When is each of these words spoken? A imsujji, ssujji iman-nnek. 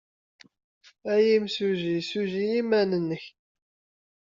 A 1.11 1.13
imsujji, 1.35 1.95
ssujji 2.01 2.45
iman-nnek. 2.59 3.23